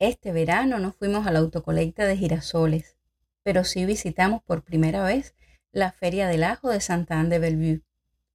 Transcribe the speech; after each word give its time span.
Este 0.00 0.30
verano 0.30 0.78
no 0.78 0.92
fuimos 0.92 1.26
a 1.26 1.32
la 1.32 1.40
autocolecta 1.40 2.06
de 2.06 2.16
girasoles, 2.16 2.96
pero 3.42 3.64
sí 3.64 3.84
visitamos 3.84 4.42
por 4.44 4.62
primera 4.62 5.02
vez 5.02 5.34
la 5.72 5.90
Feria 5.90 6.28
del 6.28 6.44
Ajo 6.44 6.70
de 6.70 6.80
Santa 6.80 7.18
Anne 7.18 7.30
de 7.30 7.38
Bellevue, 7.40 7.82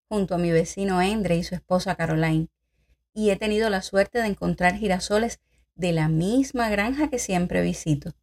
junto 0.09 0.35
a 0.35 0.37
mi 0.37 0.51
vecino 0.51 1.01
Endre 1.01 1.37
y 1.37 1.43
su 1.43 1.55
esposa 1.55 1.95
Caroline, 1.95 2.49
y 3.13 3.29
he 3.29 3.37
tenido 3.37 3.69
la 3.69 3.81
suerte 3.81 4.19
de 4.19 4.27
encontrar 4.27 4.75
girasoles 4.75 5.39
de 5.75 5.93
la 5.93 6.09
misma 6.09 6.69
granja 6.69 7.09
que 7.09 7.17
siempre 7.17 7.61
visito. 7.61 8.13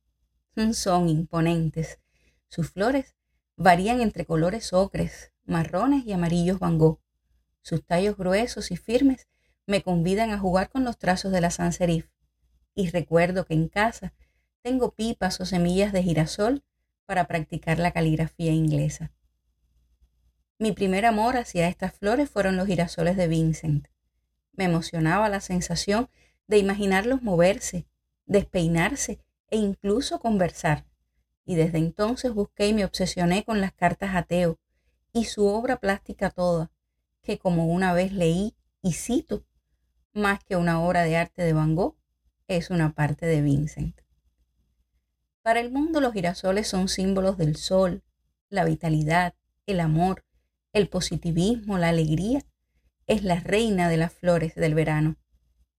Son 0.73 1.09
imponentes. 1.09 1.99
Sus 2.49 2.71
flores 2.71 3.15
varían 3.57 4.03
entre 4.03 4.27
colores 4.27 4.75
ocres, 4.75 5.33
marrones 5.47 6.05
y 6.05 6.13
amarillos 6.13 6.59
Van 6.59 6.79
Sus 7.63 7.87
tallos 7.87 8.19
gruesos 8.19 8.71
y 8.71 8.77
firmes 8.77 9.29
me 9.67 9.83
convidan 9.83 10.31
a 10.31 10.39
jugar 10.39 10.69
con 10.69 10.85
los 10.85 10.99
trazos 10.99 11.33
de 11.33 11.41
la 11.41 11.51
sans. 11.51 11.79
Y 12.81 12.89
recuerdo 12.89 13.45
que 13.45 13.53
en 13.53 13.69
casa 13.69 14.15
tengo 14.63 14.93
pipas 14.93 15.39
o 15.39 15.45
semillas 15.45 15.93
de 15.93 16.03
girasol 16.03 16.65
para 17.05 17.27
practicar 17.27 17.79
la 17.79 17.91
caligrafía 17.91 18.53
inglesa. 18.53 19.13
Mi 20.59 20.73
primer 20.73 21.05
amor 21.05 21.37
hacia 21.37 21.69
estas 21.69 21.93
flores 21.93 22.31
fueron 22.31 22.57
los 22.57 22.67
girasoles 22.67 23.19
de 23.19 23.29
Vincent. 23.29 23.89
Me 24.53 24.65
emocionaba 24.65 25.29
la 25.29 25.43
sensación 25.43 26.09
de 26.47 26.57
imaginarlos 26.57 27.21
moverse, 27.21 27.87
despeinarse 28.25 29.21
e 29.51 29.59
incluso 29.59 30.19
conversar. 30.19 30.87
Y 31.45 31.57
desde 31.57 31.77
entonces 31.77 32.33
busqué 32.33 32.69
y 32.69 32.73
me 32.73 32.87
obsesioné 32.87 33.45
con 33.45 33.61
las 33.61 33.75
cartas 33.75 34.15
ateo 34.15 34.59
y 35.13 35.27
su 35.27 35.45
obra 35.45 35.77
plástica 35.77 36.31
toda, 36.31 36.71
que 37.21 37.39
como 37.39 37.67
una 37.67 37.93
vez 37.93 38.15
leí 38.15 38.55
y 38.81 38.95
cito, 38.95 39.45
más 40.15 40.43
que 40.43 40.57
una 40.57 40.83
obra 40.83 41.03
de 41.03 41.19
arte 41.19 41.43
de 41.43 41.53
Van 41.53 41.75
Gogh, 41.75 42.00
es 42.57 42.71
una 42.71 42.95
parte 42.95 43.27
de 43.27 43.43
Vincent. 43.43 44.01
Para 45.43 45.61
el 45.61 45.71
mundo 45.71 46.01
los 46.01 46.13
girasoles 46.13 46.69
son 46.69 46.89
símbolos 46.89 47.39
del 47.39 47.57
sol, 47.57 48.03
la 48.49 48.65
vitalidad, 48.65 49.35
el 49.67 49.81
amor, 49.81 50.25
el 50.73 50.89
positivismo, 50.89 51.79
la 51.79 51.89
alegría. 51.89 52.43
Es 53.07 53.25
la 53.25 53.41
reina 53.41 53.89
de 53.89 53.97
las 53.97 54.13
flores 54.13 54.55
del 54.55 54.75
verano 54.75 55.17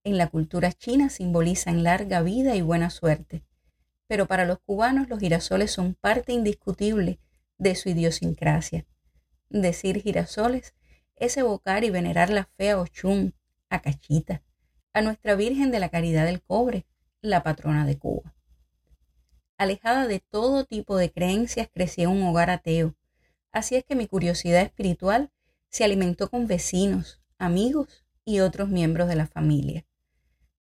en 0.04 0.18
la 0.18 0.28
cultura 0.28 0.72
china 0.72 1.10
simbolizan 1.10 1.84
larga 1.84 2.22
vida 2.22 2.56
y 2.56 2.60
buena 2.60 2.90
suerte, 2.90 3.44
pero 4.08 4.26
para 4.26 4.44
los 4.44 4.58
cubanos 4.58 5.08
los 5.08 5.20
girasoles 5.20 5.70
son 5.70 5.94
parte 5.94 6.32
indiscutible 6.32 7.20
de 7.58 7.76
su 7.76 7.88
idiosincrasia. 7.88 8.84
Decir 9.48 10.02
girasoles 10.02 10.74
es 11.14 11.36
evocar 11.36 11.84
y 11.84 11.90
venerar 11.90 12.30
la 12.30 12.48
fe 12.56 12.70
a 12.70 12.80
Ochun, 12.80 13.34
a 13.70 13.80
Cachita, 13.80 14.42
a 14.94 15.00
nuestra 15.00 15.34
Virgen 15.36 15.70
de 15.70 15.80
la 15.80 15.88
Caridad 15.88 16.26
del 16.26 16.42
Cobre, 16.42 16.84
la 17.22 17.42
patrona 17.42 17.86
de 17.86 17.98
Cuba. 17.98 18.34
Alejada 19.56 20.06
de 20.06 20.20
todo 20.20 20.64
tipo 20.64 20.98
de 20.98 21.10
creencias, 21.10 21.68
crecí 21.72 22.02
en 22.02 22.10
un 22.10 22.22
hogar 22.24 22.50
ateo, 22.50 22.94
así 23.52 23.74
es 23.74 23.84
que 23.84 23.94
mi 23.94 24.06
curiosidad 24.06 24.60
espiritual 24.60 25.30
se 25.70 25.84
alimentó 25.84 26.28
con 26.28 26.46
vecinos, 26.46 27.20
amigos 27.38 28.04
y 28.26 28.40
otros 28.40 28.68
miembros 28.68 29.08
de 29.08 29.16
la 29.16 29.26
familia. 29.26 29.86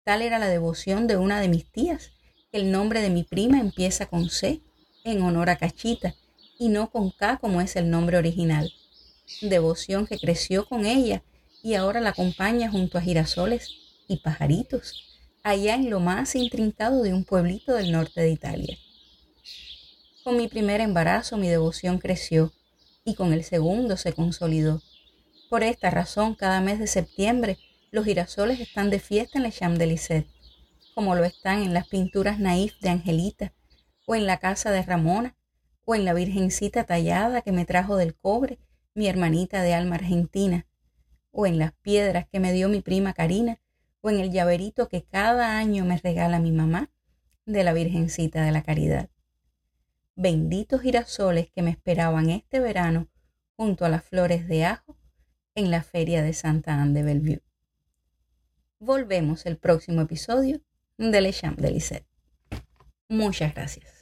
Tal 0.03 0.21
era 0.21 0.37
la 0.37 0.47
devoción 0.47 1.07
de 1.07 1.17
una 1.17 1.41
de 1.41 1.47
mis 1.47 1.71
tías. 1.71 2.11
El 2.51 2.71
nombre 2.71 3.01
de 3.01 3.09
mi 3.09 3.23
prima 3.23 3.59
empieza 3.59 4.05
con 4.05 4.29
C, 4.29 4.61
en 5.03 5.21
honor 5.23 5.49
a 5.49 5.55
Cachita, 5.55 6.13
y 6.59 6.69
no 6.69 6.91
con 6.91 7.09
K 7.09 7.37
como 7.37 7.61
es 7.61 7.75
el 7.75 7.89
nombre 7.89 8.17
original. 8.17 8.71
Devoción 9.41 10.05
que 10.05 10.19
creció 10.19 10.67
con 10.67 10.85
ella 10.85 11.23
y 11.63 11.73
ahora 11.73 11.99
la 11.99 12.09
acompaña 12.09 12.69
junto 12.69 12.97
a 12.97 13.01
girasoles 13.01 13.88
y 14.09 14.17
pajaritos, 14.17 15.17
allá 15.43 15.75
en 15.75 15.89
lo 15.89 16.01
más 16.01 16.35
intrincado 16.35 17.03
de 17.03 17.13
un 17.13 17.23
pueblito 17.23 17.73
del 17.73 17.93
norte 17.93 18.19
de 18.19 18.31
Italia. 18.31 18.77
Con 20.25 20.35
mi 20.35 20.49
primer 20.49 20.81
embarazo 20.81 21.37
mi 21.37 21.47
devoción 21.47 21.99
creció 21.99 22.51
y 23.05 23.15
con 23.15 23.31
el 23.31 23.45
segundo 23.45 23.95
se 23.95 24.11
consolidó. 24.11 24.81
Por 25.49 25.63
esta 25.63 25.89
razón, 25.89 26.35
cada 26.35 26.59
mes 26.59 26.79
de 26.79 26.87
septiembre 26.87 27.57
los 27.91 28.05
girasoles 28.05 28.59
están 28.59 28.89
de 28.89 28.99
fiesta 28.99 29.37
en 29.39 29.43
la 29.43 29.51
Champs-Élysées, 29.51 30.25
como 30.93 31.15
lo 31.15 31.23
están 31.23 31.61
en 31.61 31.73
las 31.73 31.87
pinturas 31.87 32.39
naif 32.39 32.79
de 32.81 32.89
Angelita, 32.89 33.53
o 34.05 34.15
en 34.15 34.25
la 34.25 34.37
casa 34.37 34.71
de 34.71 34.81
Ramona, 34.81 35.35
o 35.85 35.95
en 35.95 36.03
la 36.03 36.13
virgencita 36.13 36.83
tallada 36.83 37.41
que 37.41 37.51
me 37.51 37.65
trajo 37.65 37.95
del 37.95 38.15
cobre 38.15 38.59
mi 38.93 39.07
hermanita 39.07 39.61
de 39.61 39.73
alma 39.73 39.95
argentina, 39.95 40.67
o 41.31 41.45
en 41.45 41.57
las 41.57 41.73
piedras 41.73 42.27
que 42.31 42.39
me 42.39 42.51
dio 42.51 42.69
mi 42.69 42.81
prima 42.81 43.13
Karina, 43.13 43.59
o 44.01 44.09
en 44.09 44.19
el 44.19 44.31
llaverito 44.31 44.87
que 44.87 45.03
cada 45.03 45.57
año 45.57 45.85
me 45.85 45.97
regala 45.97 46.39
mi 46.39 46.51
mamá 46.51 46.91
de 47.45 47.63
la 47.63 47.73
Virgencita 47.73 48.43
de 48.43 48.51
la 48.51 48.63
Caridad. 48.63 49.09
Benditos 50.15 50.81
girasoles 50.81 51.49
que 51.49 51.61
me 51.61 51.71
esperaban 51.71 52.29
este 52.29 52.59
verano 52.59 53.07
junto 53.55 53.85
a 53.85 53.89
las 53.89 54.03
flores 54.03 54.47
de 54.47 54.65
ajo 54.65 54.97
en 55.55 55.71
la 55.71 55.83
feria 55.83 56.21
de 56.21 56.33
Santa 56.33 56.75
Anne 56.75 56.93
de 56.93 57.03
Bellevue. 57.03 57.43
Volvemos 58.79 59.45
el 59.45 59.57
próximo 59.57 60.01
episodio 60.01 60.61
de 60.97 61.21
Le 61.21 61.33
Champ 61.33 61.59
de 61.59 61.71
Lisette. 61.71 62.07
Muchas 63.09 63.53
gracias. 63.53 63.98